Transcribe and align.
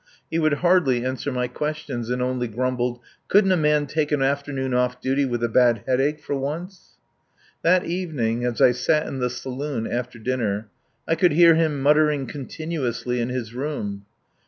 He 0.31 0.39
would 0.39 0.53
hardly 0.65 1.05
answer 1.05 1.31
my 1.31 1.47
questions, 1.47 2.09
and 2.09 2.23
only 2.23 2.47
grumbled. 2.47 3.01
Couldn't 3.27 3.51
a 3.51 3.55
man 3.55 3.85
take 3.85 4.11
an 4.11 4.23
afternoon 4.23 4.73
off 4.73 4.99
duty 4.99 5.25
with 5.25 5.43
a 5.43 5.47
bad 5.47 5.83
headache 5.85 6.19
for 6.19 6.33
once? 6.33 6.93
That 7.61 7.85
evening, 7.85 8.43
as 8.43 8.59
I 8.61 8.71
sat 8.71 9.05
in 9.05 9.19
the 9.19 9.29
saloon 9.29 9.85
after 9.85 10.17
dinner, 10.17 10.69
I 11.07 11.13
could 11.13 11.33
hear 11.33 11.53
him 11.53 11.83
muttering 11.83 12.25
continuously 12.25 13.19
in 13.21 13.29
his 13.29 13.53
room. 13.53 14.05